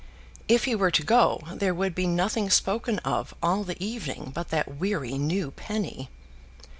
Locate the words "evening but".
3.79-4.49